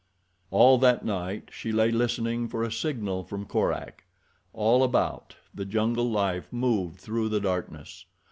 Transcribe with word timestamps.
All 0.49 0.79
that 0.79 1.05
night 1.05 1.49
she 1.51 1.71
lay 1.71 1.91
listening 1.91 2.47
for 2.47 2.63
a 2.63 2.71
signal 2.71 3.23
from 3.23 3.45
Korak. 3.45 4.05
All 4.51 4.81
about 4.83 5.35
the 5.53 5.63
jungle 5.63 6.09
life 6.09 6.47
moved 6.51 6.99
through 6.99 7.29
the 7.29 7.39
darkness. 7.39 8.05